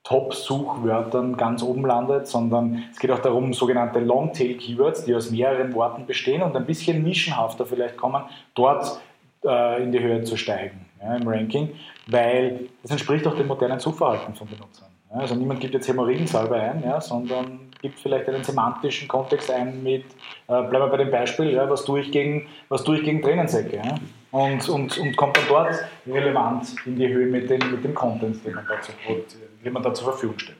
Top-Suchwörtern 0.04 1.36
ganz 1.36 1.62
oben 1.62 1.84
landet, 1.84 2.28
sondern 2.28 2.84
es 2.90 2.98
geht 2.98 3.10
auch 3.10 3.18
darum, 3.18 3.52
sogenannte 3.52 4.00
Longtail-Keywords, 4.00 5.04
die 5.04 5.14
aus 5.14 5.30
mehreren 5.30 5.74
Worten 5.74 6.06
bestehen 6.06 6.42
und 6.42 6.56
ein 6.56 6.64
bisschen 6.64 7.02
nischenhafter 7.02 7.66
vielleicht 7.66 7.96
kommen, 7.96 8.22
dort 8.54 9.00
äh, 9.44 9.82
in 9.82 9.92
die 9.92 10.00
Höhe 10.00 10.22
zu 10.24 10.36
steigen 10.36 10.86
ja, 11.02 11.16
im 11.16 11.28
Ranking, 11.28 11.70
weil 12.06 12.68
das 12.82 12.92
entspricht 12.92 13.26
auch 13.26 13.36
dem 13.36 13.48
modernen 13.48 13.78
Suchverhalten 13.78 14.34
von 14.34 14.48
Benutzern. 14.48 14.88
Ja, 15.10 15.20
also 15.20 15.34
niemand 15.34 15.60
gibt 15.60 15.74
jetzt 15.74 15.88
Hämorrhoidensalbe 15.88 16.54
ein, 16.54 16.82
ja, 16.82 17.00
sondern 17.00 17.70
gibt 17.80 17.98
vielleicht 17.98 18.28
einen 18.28 18.44
semantischen 18.44 19.08
Kontext 19.08 19.50
ein 19.50 19.82
mit, 19.82 20.04
äh, 20.04 20.62
bleiben 20.62 20.72
wir 20.72 20.88
bei 20.88 20.96
dem 20.96 21.10
Beispiel, 21.10 21.52
ja, 21.52 21.68
was, 21.68 21.84
tue 21.84 22.00
ich 22.00 22.10
gegen, 22.10 22.46
gegen 22.70 23.22
Tränensäcke? 23.22 23.76
Ja? 23.76 23.94
Und, 24.30 24.68
und, 24.68 24.98
und 24.98 25.16
kommt 25.16 25.36
dann 25.36 25.44
dort 25.48 25.74
relevant 26.06 26.74
in 26.84 26.96
die 26.96 27.08
Höhe 27.08 27.26
mit, 27.26 27.48
den, 27.48 27.70
mit 27.70 27.82
dem 27.82 27.94
Content, 27.94 28.44
den 28.44 28.54
man, 28.54 28.66
dazu, 28.66 28.92
den 29.64 29.72
man 29.72 29.82
da 29.82 29.94
zur 29.94 30.12
Verfügung 30.12 30.38
stellt. 30.38 30.58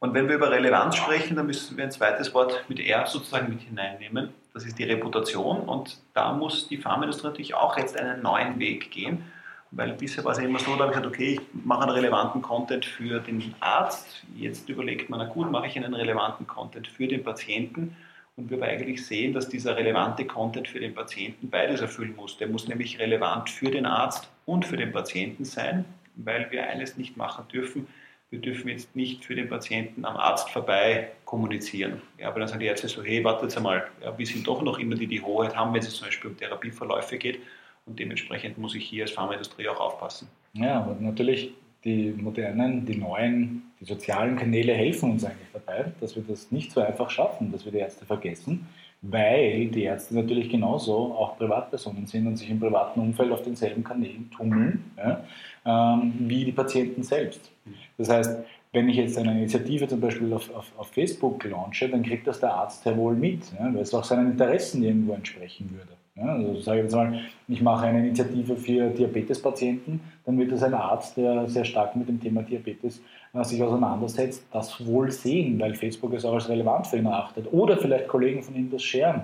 Und 0.00 0.14
wenn 0.14 0.28
wir 0.28 0.36
über 0.36 0.50
Relevanz 0.50 0.96
sprechen, 0.96 1.36
dann 1.36 1.46
müssen 1.46 1.76
wir 1.76 1.84
ein 1.84 1.90
zweites 1.90 2.32
Wort 2.32 2.64
mit 2.68 2.78
R 2.78 3.06
sozusagen 3.06 3.48
mit 3.48 3.62
hineinnehmen. 3.62 4.30
Das 4.54 4.64
ist 4.64 4.78
die 4.78 4.84
Reputation. 4.84 5.60
Und 5.60 5.98
da 6.14 6.32
muss 6.32 6.68
die 6.68 6.76
Pharmaindustrie 6.76 7.28
natürlich 7.28 7.54
auch 7.54 7.76
jetzt 7.76 7.98
einen 7.98 8.22
neuen 8.22 8.58
Weg 8.58 8.90
gehen. 8.90 9.24
Weil 9.70 9.92
bisher 9.92 10.24
war 10.24 10.32
es 10.32 10.38
ja 10.38 10.44
immer 10.44 10.60
so, 10.60 10.76
da 10.76 10.84
habe 10.84 10.92
ich 10.92 10.98
gesagt, 10.98 11.06
okay, 11.06 11.32
ich 11.34 11.40
mache 11.64 11.82
einen 11.82 11.90
relevanten 11.90 12.40
Content 12.42 12.84
für 12.86 13.20
den 13.20 13.54
Arzt. 13.60 14.24
Jetzt 14.34 14.68
überlegt 14.68 15.10
man, 15.10 15.18
na 15.18 15.26
gut, 15.26 15.50
mache 15.50 15.66
ich 15.66 15.76
einen 15.76 15.94
relevanten 15.94 16.46
Content 16.46 16.86
für 16.86 17.06
den 17.06 17.22
Patienten. 17.22 17.96
Und 18.38 18.50
wir 18.50 18.62
eigentlich 18.62 19.04
sehen, 19.04 19.32
dass 19.32 19.48
dieser 19.48 19.76
relevante 19.76 20.24
Content 20.24 20.68
für 20.68 20.78
den 20.78 20.94
Patienten 20.94 21.50
beides 21.50 21.80
erfüllen 21.80 22.14
muss. 22.14 22.38
Der 22.38 22.46
muss 22.46 22.68
nämlich 22.68 23.00
relevant 23.00 23.50
für 23.50 23.68
den 23.68 23.84
Arzt 23.84 24.30
und 24.46 24.64
für 24.64 24.76
den 24.76 24.92
Patienten 24.92 25.44
sein, 25.44 25.84
weil 26.14 26.48
wir 26.52 26.64
eines 26.68 26.96
nicht 26.96 27.16
machen 27.16 27.46
dürfen. 27.52 27.88
Wir 28.30 28.38
dürfen 28.38 28.68
jetzt 28.68 28.94
nicht 28.94 29.24
für 29.24 29.34
den 29.34 29.48
Patienten 29.48 30.04
am 30.04 30.16
Arzt 30.16 30.50
vorbei 30.50 31.08
kommunizieren. 31.24 32.00
Ja, 32.16 32.28
aber 32.28 32.38
dann 32.38 32.48
sagen 32.48 32.60
die 32.60 32.66
Ärzte 32.66 32.86
so, 32.86 33.02
hey, 33.02 33.24
wartet 33.24 33.56
einmal, 33.56 33.88
ja, 34.04 34.16
wir 34.16 34.26
sind 34.26 34.46
doch 34.46 34.62
noch 34.62 34.78
immer 34.78 34.94
die, 34.94 35.08
die 35.08 35.20
Hoheit 35.20 35.56
haben, 35.56 35.74
wenn 35.74 35.80
es 35.80 35.94
zum 35.94 36.06
Beispiel 36.06 36.30
um 36.30 36.36
Therapieverläufe 36.36 37.18
geht. 37.18 37.40
Und 37.86 37.98
dementsprechend 37.98 38.56
muss 38.56 38.76
ich 38.76 38.84
hier 38.84 39.02
als 39.04 39.12
Pharmaindustrie 39.12 39.66
auch 39.68 39.80
aufpassen. 39.80 40.28
Ja, 40.52 40.78
aber 40.82 40.94
natürlich 41.00 41.54
die 41.84 42.10
modernen, 42.10 42.84
die 42.84 42.96
neuen, 42.96 43.62
die 43.80 43.84
sozialen 43.84 44.36
Kanäle 44.36 44.74
helfen 44.74 45.12
uns 45.12 45.24
eigentlich 45.24 45.48
dabei, 45.52 45.92
dass 46.00 46.16
wir 46.16 46.24
das 46.26 46.50
nicht 46.50 46.72
so 46.72 46.80
einfach 46.80 47.10
schaffen, 47.10 47.52
dass 47.52 47.64
wir 47.64 47.72
die 47.72 47.78
Ärzte 47.78 48.04
vergessen, 48.04 48.66
weil 49.02 49.68
die 49.68 49.84
Ärzte 49.84 50.14
natürlich 50.14 50.50
genauso 50.50 51.14
auch 51.14 51.36
Privatpersonen 51.38 52.06
sind 52.06 52.26
und 52.26 52.36
sich 52.36 52.50
im 52.50 52.58
privaten 52.58 53.00
Umfeld 53.00 53.30
auf 53.30 53.42
denselben 53.42 53.84
Kanälen 53.84 54.30
tummeln 54.30 54.90
ja, 54.96 55.24
ähm, 55.64 56.14
wie 56.18 56.44
die 56.44 56.52
Patienten 56.52 57.02
selbst. 57.04 57.52
Das 57.96 58.08
heißt, 58.08 58.38
wenn 58.72 58.88
ich 58.88 58.96
jetzt 58.96 59.16
eine 59.16 59.32
Initiative 59.32 59.88
zum 59.88 60.00
Beispiel 60.00 60.32
auf, 60.32 60.54
auf, 60.54 60.72
auf 60.76 60.88
Facebook 60.88 61.44
launche, 61.44 61.88
dann 61.88 62.02
kriegt 62.02 62.26
das 62.26 62.40
der 62.40 62.52
Arzt 62.52 62.84
ja 62.84 62.96
wohl 62.96 63.14
mit, 63.14 63.52
ja, 63.58 63.72
weil 63.72 63.82
es 63.82 63.94
auch 63.94 64.04
seinen 64.04 64.32
Interessen 64.32 64.82
irgendwo 64.82 65.14
entsprechen 65.14 65.70
würde. 65.70 65.98
Ja, 66.16 66.34
also 66.34 66.60
sage 66.60 66.78
ich 66.78 66.84
jetzt 66.84 66.94
mal, 66.94 67.20
ich 67.46 67.62
mache 67.62 67.86
eine 67.86 68.00
Initiative 68.00 68.56
für 68.56 68.90
Diabetespatienten, 68.90 70.00
dann 70.28 70.38
wird 70.38 70.52
das 70.52 70.62
ein 70.62 70.74
Arzt, 70.74 71.16
der 71.16 71.48
sehr 71.48 71.64
stark 71.64 71.96
mit 71.96 72.06
dem 72.06 72.20
Thema 72.20 72.42
Diabetes 72.42 73.00
äh, 73.32 73.42
sich 73.44 73.62
auseinandersetzt, 73.62 74.44
das 74.52 74.86
wohl 74.86 75.10
sehen, 75.10 75.58
weil 75.58 75.74
Facebook 75.74 76.12
es 76.12 76.22
auch 76.26 76.34
als 76.34 76.50
relevant 76.50 76.86
für 76.86 76.98
ihn 76.98 77.06
erachtet. 77.06 77.50
Oder 77.50 77.78
vielleicht 77.78 78.08
Kollegen 78.08 78.42
von 78.42 78.54
ihm 78.54 78.70
das 78.70 78.82
scheren, 78.82 79.22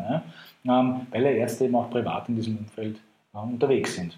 ja, 0.64 0.80
ähm, 0.80 1.06
weil 1.10 1.26
er 1.26 1.36
Ärzte 1.36 1.66
eben 1.66 1.76
auch 1.76 1.90
privat 1.90 2.30
in 2.30 2.36
diesem 2.36 2.56
Umfeld 2.56 2.96
äh, 3.34 3.36
unterwegs 3.36 3.96
sind. 3.96 4.16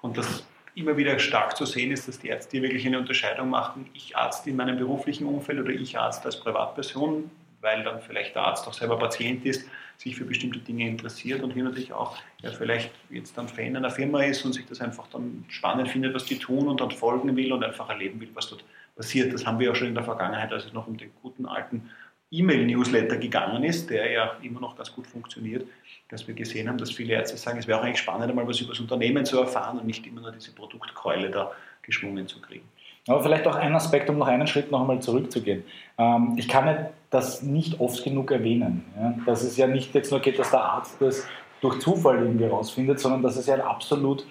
Und 0.00 0.16
das 0.16 0.46
immer 0.74 0.96
wieder 0.96 1.18
stark 1.18 1.54
zu 1.54 1.66
sehen 1.66 1.90
ist, 1.90 2.08
dass 2.08 2.18
die 2.18 2.28
Ärzte 2.28 2.62
wirklich 2.62 2.86
eine 2.86 2.98
Unterscheidung 2.98 3.50
machen, 3.50 3.84
ich 3.92 4.16
Arzt 4.16 4.46
in 4.46 4.56
meinem 4.56 4.78
beruflichen 4.78 5.26
Umfeld 5.26 5.60
oder 5.60 5.70
ich 5.70 5.98
Arzt 5.98 6.24
als 6.24 6.40
Privatperson, 6.40 7.30
weil 7.60 7.84
dann 7.84 8.00
vielleicht 8.00 8.34
der 8.34 8.42
Arzt 8.42 8.66
auch 8.66 8.74
selber 8.74 8.98
Patient 8.98 9.44
ist 9.44 9.66
sich 10.00 10.16
für 10.16 10.24
bestimmte 10.24 10.60
Dinge 10.60 10.88
interessiert 10.88 11.42
und 11.42 11.52
hier 11.52 11.62
natürlich 11.62 11.92
auch 11.92 12.16
ja, 12.42 12.50
vielleicht 12.50 12.90
jetzt 13.10 13.36
dann 13.36 13.48
Fan 13.48 13.76
einer 13.76 13.90
Firma 13.90 14.22
ist 14.22 14.44
und 14.46 14.54
sich 14.54 14.64
das 14.64 14.80
einfach 14.80 15.06
dann 15.08 15.44
spannend 15.48 15.88
findet, 15.88 16.14
was 16.14 16.24
die 16.24 16.38
tun 16.38 16.68
und 16.68 16.80
dann 16.80 16.90
folgen 16.90 17.36
will 17.36 17.52
und 17.52 17.62
einfach 17.62 17.90
erleben 17.90 18.18
will, 18.18 18.30
was 18.32 18.48
dort 18.48 18.64
passiert. 18.96 19.32
Das 19.34 19.44
haben 19.44 19.58
wir 19.58 19.68
ja 19.68 19.74
schon 19.74 19.88
in 19.88 19.94
der 19.94 20.04
Vergangenheit, 20.04 20.52
als 20.52 20.64
es 20.64 20.72
noch 20.72 20.86
um 20.86 20.96
den 20.96 21.10
guten 21.20 21.44
alten 21.44 21.90
E-Mail-Newsletter 22.30 23.18
gegangen 23.18 23.62
ist, 23.62 23.90
der 23.90 24.10
ja 24.10 24.36
immer 24.40 24.60
noch 24.60 24.76
ganz 24.76 24.90
gut 24.90 25.06
funktioniert, 25.06 25.66
dass 26.08 26.26
wir 26.26 26.34
gesehen 26.34 26.68
haben, 26.68 26.78
dass 26.78 26.92
viele 26.92 27.12
Ärzte 27.12 27.36
sagen, 27.36 27.58
es 27.58 27.66
wäre 27.66 27.78
auch 27.78 27.84
eigentlich 27.84 27.98
spannend, 27.98 28.34
mal 28.34 28.46
was 28.46 28.60
über 28.60 28.70
das 28.70 28.80
Unternehmen 28.80 29.26
zu 29.26 29.38
erfahren 29.38 29.78
und 29.78 29.86
nicht 29.86 30.06
immer 30.06 30.22
nur 30.22 30.32
diese 30.32 30.52
Produktkeule 30.52 31.30
da 31.30 31.52
geschwungen 31.82 32.26
zu 32.26 32.40
kriegen. 32.40 32.66
Aber 33.10 33.24
vielleicht 33.24 33.44
auch 33.48 33.56
ein 33.56 33.74
Aspekt, 33.74 34.08
um 34.08 34.18
noch 34.18 34.28
einen 34.28 34.46
Schritt 34.46 34.70
noch 34.70 34.82
einmal 34.82 35.00
zurückzugehen. 35.00 35.64
Ähm, 35.98 36.34
ich 36.36 36.46
kann 36.46 36.86
das 37.10 37.42
nicht 37.42 37.80
oft 37.80 38.04
genug 38.04 38.30
erwähnen. 38.30 38.84
Dass 39.26 39.42
es 39.42 39.56
ja 39.56 39.66
nicht 39.66 39.92
jetzt 39.94 40.12
nur 40.12 40.20
geht, 40.20 40.38
dass 40.38 40.52
der 40.52 40.62
Arzt 40.62 40.94
das 41.00 41.26
durch 41.60 41.80
Zufall 41.80 42.18
irgendwie 42.18 42.44
rausfindet, 42.44 43.00
sondern 43.00 43.20
dass 43.22 43.36
es 43.36 43.46
ja 43.46 43.54
ein 43.54 43.62
absolut 43.62 44.24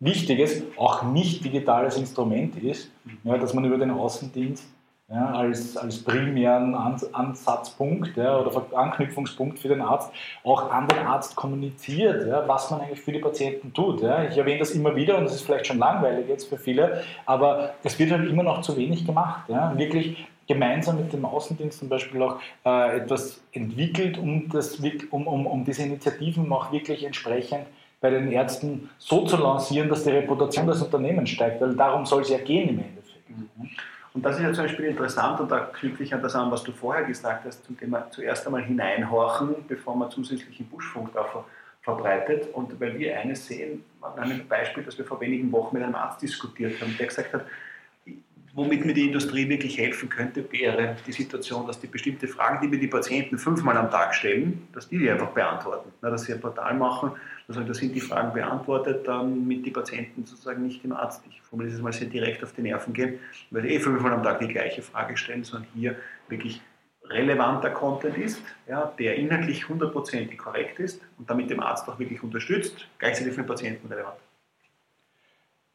wichtiges, 0.00 0.64
auch 0.76 1.04
nicht 1.04 1.44
digitales 1.44 1.96
Instrument 1.96 2.56
ist, 2.56 2.90
dass 3.22 3.54
man 3.54 3.64
über 3.64 3.78
den 3.78 3.92
Außendienst 3.92 4.66
ja, 5.14 5.30
als, 5.30 5.76
als 5.76 6.02
primären 6.02 6.74
Ansatzpunkt 6.74 8.16
ja, 8.16 8.36
oder 8.38 8.66
Anknüpfungspunkt 8.76 9.60
für 9.60 9.68
den 9.68 9.80
Arzt 9.80 10.10
auch 10.42 10.70
an 10.70 10.88
den 10.88 10.98
Arzt 10.98 11.36
kommuniziert, 11.36 12.26
ja, 12.26 12.46
was 12.48 12.70
man 12.70 12.80
eigentlich 12.80 13.00
für 13.00 13.12
die 13.12 13.20
Patienten 13.20 13.72
tut. 13.72 14.02
Ich 14.02 14.36
erwähne 14.36 14.58
das 14.58 14.72
immer 14.72 14.96
wieder 14.96 15.16
und 15.18 15.26
es 15.26 15.34
ist 15.36 15.42
vielleicht 15.42 15.66
schon 15.66 15.78
langweilig 15.78 16.28
jetzt 16.28 16.48
für 16.48 16.58
viele, 16.58 17.02
aber 17.26 17.74
es 17.84 17.98
wird 17.98 18.10
halt 18.10 18.28
immer 18.28 18.42
noch 18.42 18.62
zu 18.62 18.76
wenig 18.76 19.06
gemacht. 19.06 19.48
Wirklich 19.76 20.26
gemeinsam 20.46 20.96
mit 20.96 21.12
dem 21.12 21.24
Außendienst 21.24 21.78
zum 21.78 21.88
Beispiel 21.88 22.20
auch 22.22 22.38
äh, 22.66 22.98
etwas 22.98 23.40
entwickelt, 23.52 24.18
um, 24.18 24.48
das, 24.50 24.78
um, 25.10 25.26
um, 25.26 25.46
um 25.46 25.64
diese 25.64 25.84
Initiativen 25.84 26.52
auch 26.52 26.70
wirklich 26.72 27.04
entsprechend 27.04 27.66
bei 28.00 28.10
den 28.10 28.30
Ärzten 28.30 28.90
so 28.98 29.24
zu 29.24 29.36
lancieren, 29.38 29.88
dass 29.88 30.04
die 30.04 30.10
Reputation 30.10 30.66
des 30.66 30.82
Unternehmens 30.82 31.30
steigt, 31.30 31.60
weil 31.60 31.74
darum 31.74 32.04
soll 32.04 32.22
es 32.22 32.28
ja 32.28 32.38
gehen 32.38 32.68
im 32.68 32.78
Endeffekt. 32.80 33.30
Mhm. 33.30 33.70
Und 34.14 34.24
das 34.24 34.36
ist 34.36 34.42
ja 34.42 34.52
zum 34.52 34.64
Beispiel 34.64 34.86
interessant 34.86 35.40
und 35.40 35.50
da 35.50 35.58
knüpfe 35.58 36.04
ich 36.04 36.14
an 36.14 36.22
das 36.22 36.36
an, 36.36 36.48
was 36.50 36.62
du 36.62 36.70
vorher 36.70 37.04
gesagt 37.04 37.44
hast, 37.44 37.64
zum 37.64 37.76
Thema 37.76 38.08
zuerst 38.10 38.46
einmal 38.46 38.62
hineinhorchen, 38.62 39.66
bevor 39.66 39.96
man 39.96 40.08
zusätzlichen 40.10 40.66
Buschfunk 40.66 41.12
da 41.12 41.24
ver 41.24 41.44
verbreitet. 41.82 42.54
Und 42.54 42.80
weil 42.80 42.98
wir 42.98 43.20
eines 43.20 43.44
sehen, 43.44 43.84
an 44.00 44.18
einem 44.18 44.48
Beispiel, 44.48 44.82
das 44.84 44.96
wir 44.96 45.04
vor 45.04 45.20
wenigen 45.20 45.52
Wochen 45.52 45.76
mit 45.76 45.84
einem 45.84 45.96
Arzt 45.96 46.22
diskutiert 46.22 46.80
haben, 46.80 46.96
der 46.96 47.08
gesagt 47.08 47.34
hat, 47.34 47.44
womit 48.54 48.84
mir 48.84 48.94
die 48.94 49.06
Industrie 49.06 49.48
wirklich 49.48 49.78
helfen 49.78 50.08
könnte, 50.08 50.50
wäre 50.52 50.96
die 51.06 51.12
Situation, 51.12 51.66
dass 51.66 51.80
die 51.80 51.88
bestimmte 51.88 52.28
Fragen, 52.28 52.60
die 52.62 52.68
mir 52.68 52.78
die 52.78 52.86
Patienten 52.86 53.36
fünfmal 53.36 53.76
am 53.76 53.90
Tag 53.90 54.14
stellen, 54.14 54.68
dass 54.72 54.88
die 54.88 54.98
die 54.98 55.10
einfach 55.10 55.30
beantworten. 55.30 55.90
Na, 56.00 56.10
dass 56.10 56.22
sie 56.22 56.32
ein 56.32 56.40
Portal 56.40 56.74
machen, 56.74 57.12
also 57.48 57.60
da 57.62 57.74
sind 57.74 57.94
die 57.94 58.00
Fragen 58.00 58.32
beantwortet, 58.32 59.06
damit 59.06 59.66
die 59.66 59.70
Patienten 59.70 60.24
sozusagen 60.24 60.62
nicht 60.62 60.84
dem 60.84 60.92
Arzt, 60.92 61.22
ich 61.28 61.42
formuliere 61.42 61.74
es 61.74 61.82
mal 61.82 61.92
sehr 61.92 62.08
direkt 62.08 62.44
auf 62.44 62.52
die 62.52 62.62
Nerven 62.62 62.92
gehen, 62.92 63.18
weil 63.50 63.62
sie 63.62 63.68
eh 63.68 63.80
fünfmal 63.80 64.12
am 64.12 64.22
Tag 64.22 64.38
die 64.38 64.48
gleiche 64.48 64.82
Frage 64.82 65.16
stellen, 65.16 65.42
sondern 65.42 65.68
hier 65.74 65.96
wirklich 66.28 66.62
relevanter 67.10 67.70
Content 67.70 68.16
ist, 68.16 68.40
ja, 68.66 68.92
der 68.98 69.16
inhaltlich 69.16 69.68
hundertprozentig 69.68 70.38
korrekt 70.38 70.78
ist 70.78 71.02
und 71.18 71.28
damit 71.28 71.50
dem 71.50 71.60
Arzt 71.60 71.88
auch 71.88 71.98
wirklich 71.98 72.22
unterstützt, 72.22 72.86
gleichzeitig 72.98 73.34
für 73.34 73.42
den 73.42 73.46
Patienten 73.46 73.88
relevant. 73.88 74.16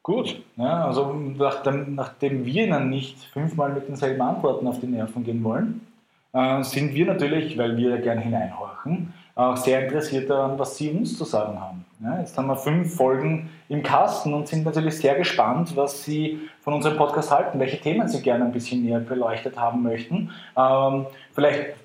Gut, 0.03 0.41
ja, 0.55 0.85
also 0.85 1.13
nachdem, 1.13 1.95
nachdem 1.95 2.45
wir 2.45 2.63
Ihnen 2.65 2.89
nicht 2.89 3.21
fünfmal 3.25 3.73
mit 3.73 3.87
denselben 3.87 4.21
Antworten 4.21 4.65
auf 4.67 4.79
die 4.79 4.87
Nerven 4.87 5.23
gehen 5.23 5.43
wollen, 5.43 5.85
äh, 6.33 6.63
sind 6.63 6.93
wir 6.93 7.05
natürlich, 7.05 7.57
weil 7.57 7.75
wir 7.75 7.97
gerne 7.97 8.21
hineinhorchen, 8.21 9.13
auch 9.35 9.57
sehr 9.57 9.85
interessiert 9.85 10.29
daran, 10.29 10.57
was 10.59 10.77
Sie 10.77 10.89
uns 10.89 11.17
zu 11.17 11.25
sagen 11.25 11.59
haben. 11.59 11.85
Ja, 12.03 12.19
jetzt 12.19 12.37
haben 12.37 12.47
wir 12.47 12.55
fünf 12.55 12.95
Folgen 12.95 13.49
im 13.67 13.83
Kasten 13.83 14.33
und 14.33 14.47
sind 14.47 14.65
natürlich 14.65 14.97
sehr 14.97 15.15
gespannt, 15.15 15.75
was 15.75 16.03
Sie 16.03 16.39
von 16.61 16.73
unserem 16.73 16.97
Podcast 16.97 17.31
halten, 17.31 17.59
welche 17.59 17.79
Themen 17.79 18.07
Sie 18.07 18.21
gerne 18.21 18.45
ein 18.45 18.51
bisschen 18.51 18.83
näher 18.83 18.99
beleuchtet 18.99 19.57
haben 19.57 19.83
möchten. 19.83 20.29
Ähm, 20.57 21.05
vielleicht 21.33 21.75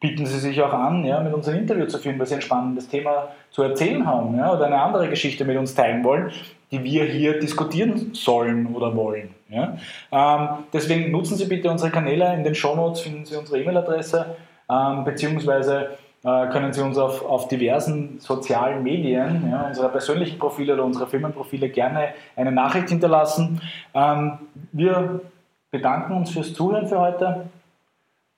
bieten 0.00 0.26
Sie 0.26 0.38
sich 0.38 0.60
auch 0.62 0.72
an, 0.72 1.04
ja, 1.04 1.20
mit 1.20 1.32
uns 1.32 1.48
ein 1.48 1.56
Interview 1.56 1.86
zu 1.86 1.98
führen, 1.98 2.18
weil 2.18 2.26
Sie 2.26 2.34
ein 2.34 2.42
spannendes 2.42 2.88
Thema 2.88 3.28
zu 3.50 3.62
erzählen 3.62 4.06
haben 4.06 4.36
ja, 4.36 4.52
oder 4.52 4.66
eine 4.66 4.80
andere 4.80 5.08
Geschichte 5.08 5.44
mit 5.44 5.56
uns 5.56 5.74
teilen 5.74 6.02
wollen, 6.04 6.32
die 6.72 6.82
wir 6.82 7.04
hier 7.04 7.38
diskutieren 7.38 8.14
sollen 8.14 8.74
oder 8.74 8.96
wollen. 8.96 9.34
Ja. 9.50 9.76
Ähm, 10.10 10.48
deswegen 10.72 11.12
nutzen 11.12 11.36
Sie 11.36 11.44
bitte 11.44 11.70
unsere 11.70 11.90
Kanäle. 11.90 12.34
In 12.34 12.42
den 12.42 12.54
Shownotes 12.54 13.02
finden 13.02 13.26
Sie 13.26 13.36
unsere 13.36 13.60
E-Mail-Adresse, 13.60 14.34
ähm, 14.70 15.04
beziehungsweise 15.04 15.90
äh, 16.24 16.46
können 16.48 16.72
Sie 16.72 16.80
uns 16.80 16.96
auf, 16.96 17.24
auf 17.24 17.48
diversen 17.48 18.18
sozialen 18.20 18.82
Medien, 18.82 19.50
ja, 19.50 19.66
unserer 19.66 19.90
persönlichen 19.90 20.38
Profile 20.38 20.72
oder 20.72 20.84
unserer 20.84 21.06
Firmenprofile 21.06 21.68
gerne 21.68 22.14
eine 22.36 22.52
Nachricht 22.52 22.88
hinterlassen. 22.88 23.60
Ähm, 23.92 24.38
wir 24.72 25.20
bedanken 25.70 26.14
uns 26.14 26.30
fürs 26.30 26.54
Zuhören 26.54 26.88
für 26.88 26.98
heute. 26.98 27.46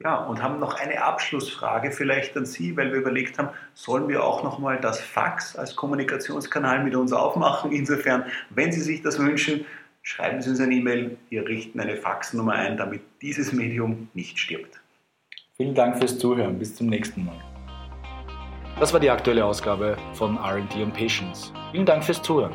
Ja, 0.03 0.17
und 0.17 0.43
haben 0.43 0.59
noch 0.59 0.75
eine 0.75 1.03
Abschlussfrage 1.03 1.93
vielleicht 1.93 2.37
an 2.37 2.47
Sie, 2.47 2.77
weil 2.77 2.91
wir 2.93 2.99
überlegt 2.99 3.39
haben, 3.39 3.51
sollen 3.75 4.09
wir 4.09 4.25
auch 4.25 4.43
nochmal 4.43 4.81
das 4.81 5.01
Fax 5.01 5.55
als 5.55 5.77
Kommunikationskanal 5.77 6.83
mit 6.83 6.97
uns 6.97 7.13
aufmachen? 7.13 7.71
Insofern, 7.71 8.25
wenn 8.51 8.73
Sie 8.73 8.81
sich 8.81 9.03
das 9.03 9.19
wünschen, 9.19 9.65
schreiben 10.03 10.43
Sie 10.43 10.51
uns 10.51 10.61
eine 10.61 10.75
E-Mail, 10.75 11.17
wir 11.31 11.47
richten 11.47 11.79
eine 11.79 11.97
Faxnummer 11.97 12.55
ein, 12.55 12.77
damit 12.77 13.03
dieses 13.23 13.53
Medium 13.53 14.09
nicht 14.15 14.39
stirbt. 14.39 14.81
Vielen 15.57 15.75
Dank 15.75 15.97
fürs 15.97 16.19
Zuhören, 16.19 16.59
bis 16.59 16.75
zum 16.75 16.89
nächsten 16.89 17.25
Mal. 17.25 17.41
Das 18.81 18.93
war 18.93 18.99
die 18.99 19.11
aktuelle 19.11 19.45
Ausgabe 19.45 19.97
von 20.15 20.37
RD 20.37 20.75
und 20.83 20.93
Patience. 20.93 21.53
Vielen 21.71 21.87
Dank 21.87 22.03
fürs 22.03 22.21
Zuhören. 22.21 22.55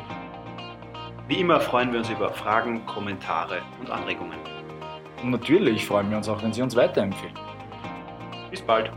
Wie 1.26 1.40
immer 1.40 1.58
freuen 1.60 1.90
wir 1.92 2.00
uns 2.00 2.10
über 2.10 2.30
Fragen, 2.30 2.84
Kommentare 2.84 3.62
und 3.80 3.88
Anregungen. 3.88 4.59
Und 5.22 5.30
natürlich 5.30 5.86
freuen 5.86 6.10
wir 6.10 6.16
uns 6.16 6.28
auch, 6.28 6.42
wenn 6.42 6.52
Sie 6.52 6.62
uns 6.62 6.76
weiterempfehlen. 6.76 7.34
Bis 8.50 8.62
bald. 8.62 8.90